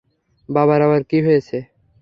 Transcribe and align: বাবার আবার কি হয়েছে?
বাবার 0.49 0.79
আবার 0.81 1.01
কি 1.09 1.17
হয়েছে? 1.25 1.57